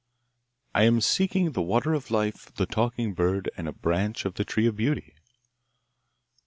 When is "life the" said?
2.09-2.65